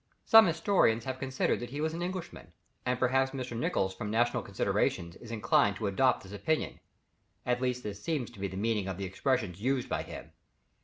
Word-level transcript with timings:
Some 0.25 0.47
historians 0.47 1.05
have 1.05 1.19
considered 1.19 1.59
that 1.59 1.69
he 1.69 1.79
was 1.79 1.93
an 1.93 2.01
Englishman, 2.01 2.53
and 2.87 2.97
perhaps 2.97 3.33
Mr. 3.33 3.55
Nicholls 3.55 3.93
from 3.93 4.09
national 4.09 4.41
considerations 4.41 5.15
is 5.17 5.29
inclined 5.29 5.75
to 5.75 5.85
adopt 5.85 6.23
this 6.23 6.31
opinion; 6.33 6.79
at 7.45 7.61
least 7.61 7.83
this 7.83 8.01
seems 8.01 8.31
to 8.31 8.39
be 8.39 8.47
the 8.47 8.57
meaning 8.57 8.87
of 8.87 8.97
the 8.97 9.05
expressions 9.05 9.61
used 9.61 9.87
by 9.89 10.01
him. 10.01 10.31